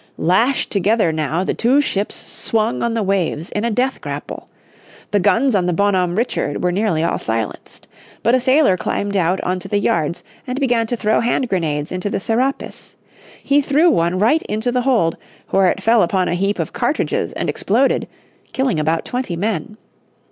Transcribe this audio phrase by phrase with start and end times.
[0.17, 4.49] Lashed together now the two ships swung on the waves in a death grapple.
[5.11, 7.87] The guns on the Bonhomme Richard were nearly all silenced.
[8.23, 11.91] But a sailor climbed out on to the yards, and began to throw hand grenades
[11.91, 12.95] into the Serapis.
[13.43, 15.17] He threw one right into the hold,
[15.49, 18.07] where it fell upon a heap of cartridges and exploded,
[18.53, 19.77] killing about twenty men.